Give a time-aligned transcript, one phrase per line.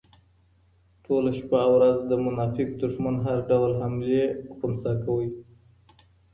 [1.05, 4.23] ټوله شپه او ورځ د منافق دښمن هر ډول حملې
[4.57, 5.29] خنثی کوي